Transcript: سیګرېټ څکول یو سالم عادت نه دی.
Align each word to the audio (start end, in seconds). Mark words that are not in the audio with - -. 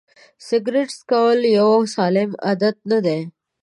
سیګرېټ 0.47 0.89
څکول 0.99 1.39
یو 1.57 1.71
سالم 1.95 2.31
عادت 2.45 2.77
نه 2.91 2.99
دی. 3.05 3.19